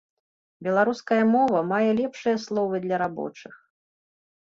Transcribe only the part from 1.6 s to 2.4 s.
мае лепшыя